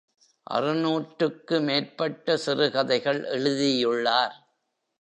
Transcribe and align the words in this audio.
அறுநூற்றுக்கு 0.47 1.59
மேற்பட்ட 1.61 2.37
சிறுகதைகள் 2.37 3.23
எழுதியுள்ளார். 3.23 4.35